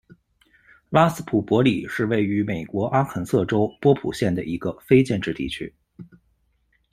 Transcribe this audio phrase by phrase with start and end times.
[0.89, 5.75] 拉斯普伯里是位于美国阿肯色州波普县的一个非建制地区。